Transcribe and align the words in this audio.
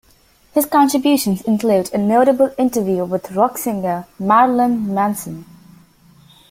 His 0.55 0.65
contributions 0.65 1.43
include 1.43 1.93
a 1.93 1.99
notable 1.99 2.55
interview 2.57 3.05
with 3.05 3.33
rock 3.33 3.59
singer 3.59 4.07
Marilyn 4.17 4.91
Manson. 4.95 5.45